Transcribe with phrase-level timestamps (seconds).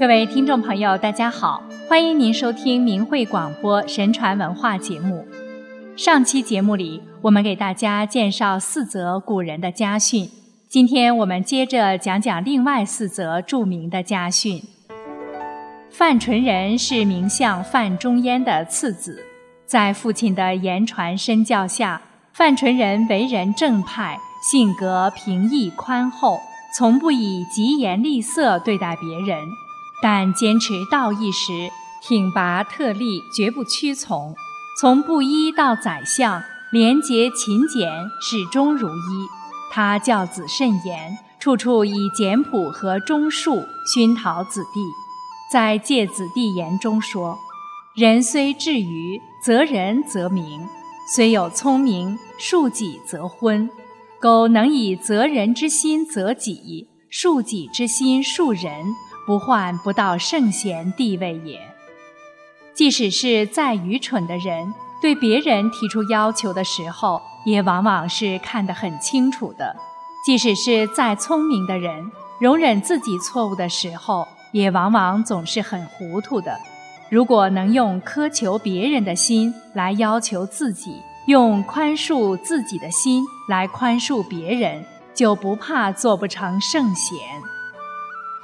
[0.00, 5.26] 各位听众朋友，大家好，欢迎您收听明慧广播神传文化节目。
[5.94, 10.26] 上期节目里，我们给大家介绍四则古人的家训，
[10.70, 14.62] 今天我们接着讲讲另外四则著名的家训。
[15.90, 19.22] 范纯仁是名相范仲淹的次子，
[19.66, 22.00] 在父亲的言传身教下，
[22.32, 24.18] 范纯仁为人正派，
[24.50, 26.40] 性格平易宽厚，
[26.74, 29.38] 从不以疾言厉色对待别人。
[30.02, 31.70] 但坚持道义时，
[32.02, 34.34] 挺拔特立，绝不屈从。
[34.80, 36.42] 从布衣到宰相，
[36.72, 37.90] 廉洁勤俭，
[38.20, 39.28] 始终如一。
[39.70, 44.80] 他教子甚严，处处以简朴和忠恕熏陶子弟。
[45.52, 47.36] 在《诫子弟言》中说
[47.94, 50.60] ：“人虽智愚，则人则明；
[51.14, 53.68] 虽有聪明，恕己则昏。
[54.20, 58.94] 苟能以责人之心责己，恕己之心恕人。”
[59.30, 61.60] 不患不到圣贤地位也。
[62.74, 69.76] 即使是再愚蠢的人，对别人提出要求的时候，也往往是看得很清楚的；
[70.26, 76.58] 即使是再聪明的人，容忍自己错误的时候，也往往总是很糊涂的。
[77.08, 84.84] 如果能用苛求别人的心来要求自己，用宽恕自己的心来宽恕别人，
[85.14, 87.16] 就不怕做不成圣贤。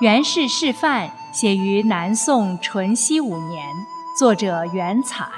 [0.00, 3.66] 袁氏示范写于南宋淳熙五年，
[4.16, 5.28] 作者袁采。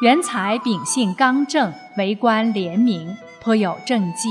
[0.00, 4.30] 袁采秉性刚正，为官廉明，颇有政绩。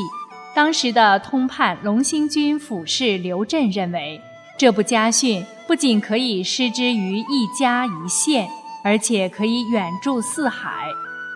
[0.56, 4.20] 当时的通判龙兴军府事刘震认为，
[4.58, 8.50] 这部家训不仅可以施之于一家一县，
[8.84, 10.72] 而且可以远著四海；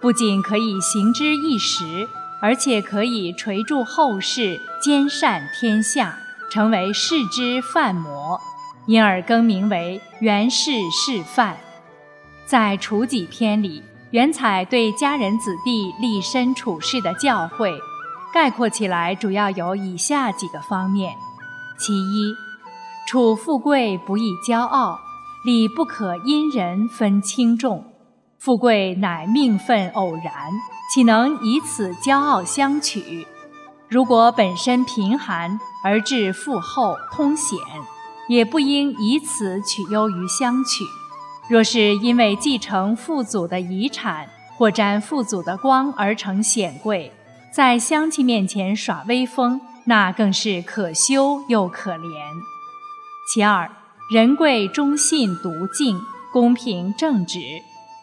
[0.01, 2.07] 不仅可以行之一时，
[2.41, 6.17] 而且可以垂著后世，兼善天下。
[6.55, 8.39] 成为世之范模，
[8.85, 11.57] 因而更名为袁氏示范。
[12.45, 17.77] 在《处己篇》里，袁采对家人子弟立身处世的教诲，
[18.33, 21.13] 概括起来主要有以下几个方面：
[21.77, 22.33] 其一，
[23.05, 24.97] 处富贵不易骄傲，
[25.43, 27.83] 礼不可因人分轻重。
[28.39, 30.33] 富贵乃命分偶然，
[30.93, 33.27] 岂能以此骄傲相取？
[33.89, 37.59] 如果本身贫寒而致富厚通显，
[38.27, 40.83] 也不应以此取优于相取。
[41.47, 47.11] 若是因为继承父祖的遗产或沾父祖的光而成显贵，
[47.53, 52.09] 在乡亲面前耍威风，那更是可羞又可怜。
[53.31, 53.69] 其二，
[54.11, 56.01] 人贵忠信笃敬，
[56.33, 57.39] 公平正直。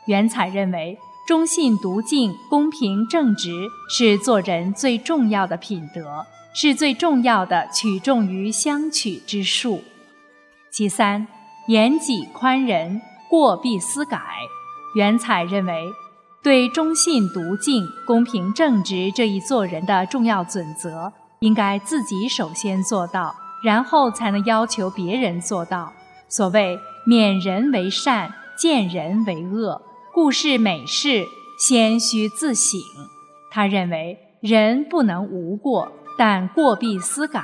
[0.07, 0.97] 袁采认为。
[1.25, 9.83] 忠信笃敬、公平正直是做人最重要的品德，是最重要的取重于相取之术。
[10.71, 11.27] 其三，
[11.69, 14.21] 严己宽仁，过必思改。
[14.95, 15.91] 袁采认为，
[16.43, 23.35] 对忠信笃敬、公平正直这一做人的重要准则，应该自己首先做到，
[23.65, 25.93] 然后才能要求别人做到。
[26.29, 29.81] 所谓“免人为善，见人为恶”。
[30.13, 31.27] 故事美事，
[31.59, 32.79] 先须自省。
[33.51, 37.43] 他认为人不能无过，但过必思改。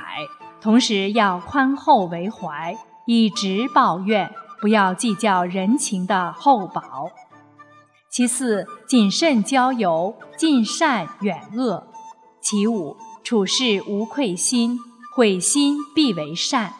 [0.61, 7.11] 同时要宽厚为怀，以直报怨，不要计较人情的厚薄。
[8.09, 11.87] 其四，谨慎交友，尽善远恶。
[12.41, 14.79] 其五，处事无愧心，
[15.15, 16.73] 悔心必为善。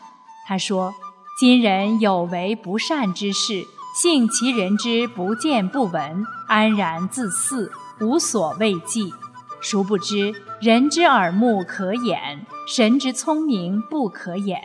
[0.48, 0.94] 他说：
[1.40, 3.64] 今人有为不善之事。
[4.02, 9.14] 幸其人之不见不闻，安然自肆，无所畏忌。
[9.62, 14.62] 殊不知，人之耳目可掩，神之聪明不可掩。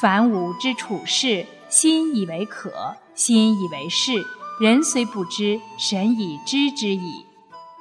[0.00, 2.72] 凡吾之处事，心以为可，
[3.12, 4.12] 心以为是。
[4.60, 7.26] 人虽不知，神已知之矣。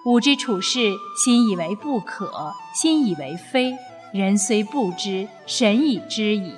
[0.07, 3.75] 吾之处事，心以为不可，心以为非。
[4.11, 6.51] 人虽不知，神已知矣。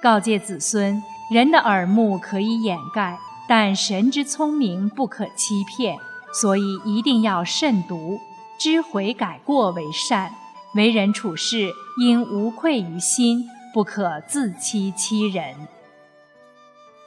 [0.00, 3.18] 告诫子孙：人的耳目可以掩盖。
[3.48, 5.98] 但神之聪明不可欺骗，
[6.32, 8.18] 所以一定要慎独，
[8.58, 10.32] 知悔改过为善。
[10.74, 15.54] 为人处事应无愧于心，不可自欺欺人。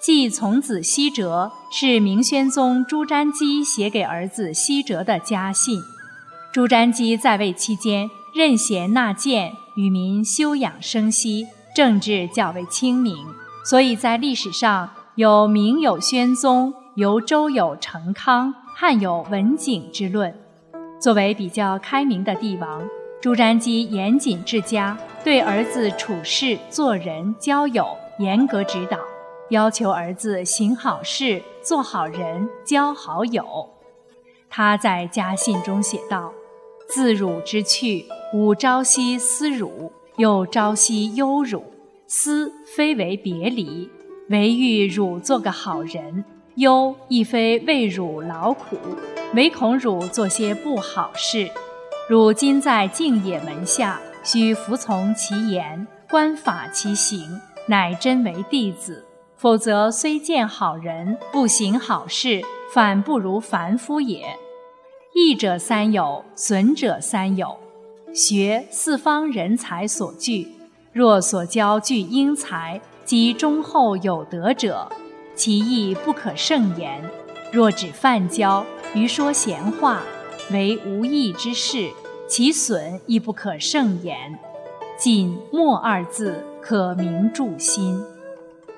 [0.01, 5.81] 继从子西哲是明宣宗朱瞻基写给儿子西哲的家信。
[6.51, 13.17] 朱瞻基在位期间，任贤纳谏，与民休养生息，政治较为清明，
[13.65, 14.89] 所以在历史上。
[15.15, 20.33] 有明有宣宗，由周有成康，汉有文景之论。
[20.99, 22.85] 作为比较开明的帝王，
[23.21, 27.87] 朱瞻基严谨治家，对儿子处事、做人、交友
[28.17, 28.97] 严格指导，
[29.49, 33.69] 要求儿子行好事、做好人、交好友。
[34.49, 36.33] 他在家信中写道
[36.89, 41.63] ：“自汝之去，吾朝夕思汝，又朝夕忧汝。
[42.07, 43.87] 思非为别离，
[44.29, 46.23] 唯欲汝做个好人；
[46.59, 48.75] 忧亦非为汝劳苦，
[49.33, 51.49] 唯恐汝做些不好事。
[52.09, 57.39] 汝今在净野门下，须服从其言，观法其行，
[57.69, 59.05] 乃真为弟子。”
[59.39, 62.41] 否则，虽见好人，不行好事，
[62.73, 64.25] 反不如凡夫也。
[65.13, 67.57] 益者三有，损者三有。
[68.13, 70.45] 学四方人才所聚，
[70.91, 74.91] 若所教具英才及忠厚有德者，
[75.39, 76.99] 其义不可胜言；
[77.49, 80.01] 若只泛交于说闲话，
[80.51, 81.87] 为无益之事，
[82.27, 84.37] 其损亦不可胜言。
[84.97, 88.03] 仅默二字，可明助心。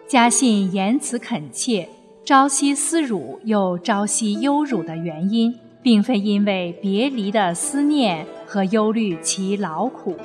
[0.07, 1.89] 家信言辞恳切，
[2.23, 10.15] 朝夕思辱又朝夕忧辱的原因，并非因为别离的思念和忧虑其劳苦，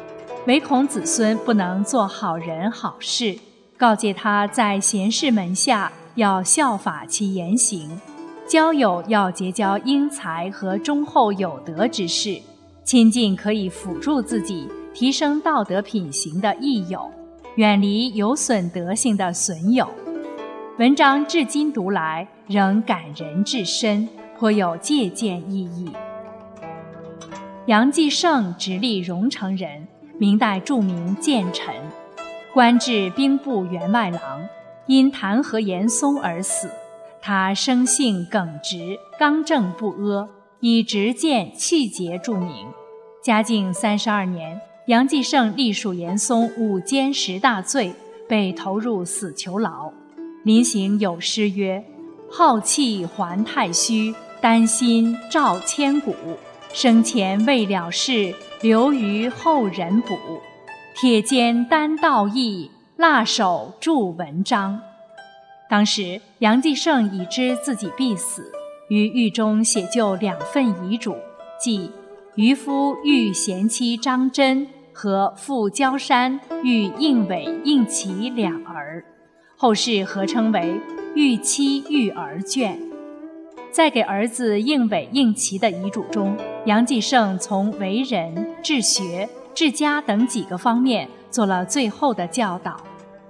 [0.47, 3.39] 唯恐子孙不能做好人好事，
[3.79, 8.01] 告诫他在贤士门下要效法其言行，
[8.49, 12.41] 交友要结交英才和忠厚有德之士，
[12.85, 17.11] 亲近可以辅助自己提升道德品行的益友。
[17.57, 19.89] 远离有损德性的损友。
[20.79, 24.09] 文章至今读来仍感人至深，
[24.39, 25.91] 颇有借鉴意义。
[27.67, 29.87] 杨继盛直隶荣城人，
[30.19, 31.75] 明代著名谏臣，
[32.55, 34.21] 官至兵部员外郎，
[34.87, 36.71] 因弹劾严嵩而死。
[37.21, 40.29] 他生性耿直，刚正不阿，
[40.61, 42.67] 以直谏气节著名。
[43.23, 44.61] 嘉靖三十二年。
[44.87, 47.93] 杨继盛隶属严嵩五奸十大罪，
[48.29, 49.93] 被投入死囚牢。
[50.45, 51.85] 临行有诗曰
[52.31, 56.15] ：“浩气还太虚，丹心照千古。
[56.73, 60.17] 生前未了事，留于后人补。
[60.95, 64.81] 铁肩担道义，辣手著文章。”
[65.71, 68.51] 当时杨继盛已知自己必死，
[68.89, 71.17] 于狱中写就两份遗嘱，
[71.61, 71.91] 即
[72.35, 74.69] 渔夫遇贤妻张真。
[74.99, 79.05] 和赴焦山遇应伟、应奇两儿，
[79.55, 80.61] 后世合称为
[81.15, 82.79] 《玉妻育儿卷》。
[83.71, 86.35] 在给儿子应伟、应奇的遗嘱中，
[86.65, 92.83] 杨继盛从为人、治学、治家等几个方面做了最后的教导，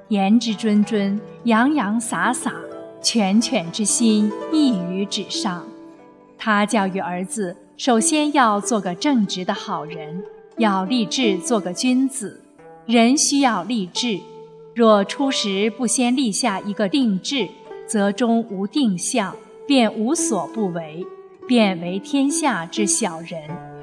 [0.09, 2.55] 言之谆谆，洋洋洒洒，
[3.03, 5.67] 犬犬之心溢于纸上。
[6.39, 10.23] 他教育儿子，首先要做个正直的好人。
[10.59, 12.41] 要立志做个君子，
[12.87, 14.19] 人需要立志。
[14.75, 17.49] 若初时不先立下一个定志，
[17.87, 19.37] 则终无定向，
[19.67, 21.05] 便无所不为，
[21.49, 23.41] 便为天下之小人。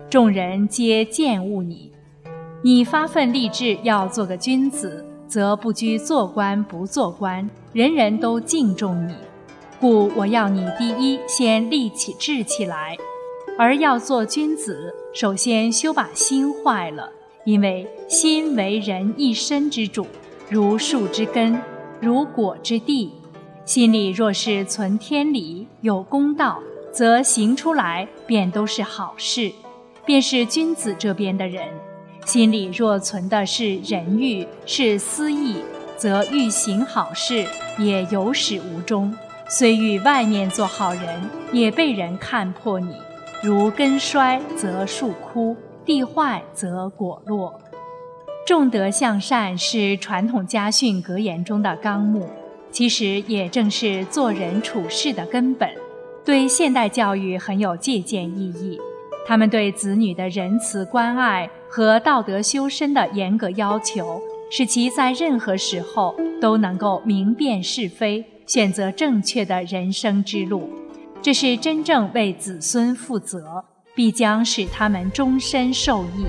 [0.09, 1.91] 众人皆厌恶你。
[2.63, 9.15] 你发奋立志要做个君子，则不拘做官不做官，人人都敬重你。
[9.79, 12.97] 故我要你第一先立起志气来。
[13.57, 17.11] 而要做君子，首先休把心坏了，
[17.45, 20.07] 因为心为人一身之主，
[20.49, 21.61] 如树之根，
[21.99, 23.11] 如果之地。
[23.65, 26.59] 心里若是存天理、有公道，
[26.91, 29.51] 则行出来便都是好事，
[30.03, 31.67] 便是君子这边的人。
[32.25, 35.57] 心里若存的是人欲、是私意，
[35.97, 37.45] 则欲行好事
[37.77, 39.13] 也有始无终。
[39.49, 42.95] 虽欲外面做好人，也被人看破你。
[43.43, 47.59] 如根衰则树枯，地坏则果落。
[48.47, 52.29] 重德向善是传统家训格言中的纲目，
[52.71, 55.69] 其实也正是做人处事的根本，
[56.25, 58.79] 对现代教育很有借鉴意义。
[59.25, 70.69] 他们对子女的仁慈关爱和道德修身的严格要求，使其在任何时候都能够明辨是非，选择正确的人生之路。
[71.21, 73.63] 这是真正为子孙负责，
[73.95, 76.25] 必将使他们终身受益。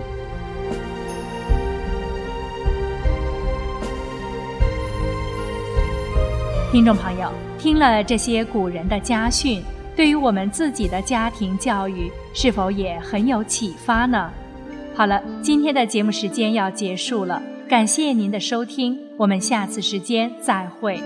[6.71, 9.61] 听众朋友，听了这些古人的家训，
[9.97, 14.31] 对于我们自己的家庭教育，是否也很有启发呢？
[14.95, 21.01] 好了，今天的节目时间要结束了，感谢您的收听，我们下次时间再会。